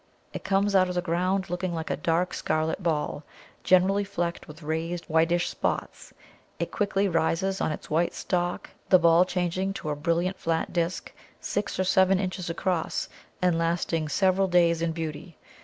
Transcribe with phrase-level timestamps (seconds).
[0.33, 3.23] It comes out of the ground looking like a dark scarlet ball,
[3.63, 6.11] generally flecked with raised whitish spots;
[6.57, 11.13] it quickly rises on its white stalk, the ball changing to a brilliant flat disc,
[11.39, 13.09] six or seven inches across,
[13.43, 15.37] and lasting several days in beauty.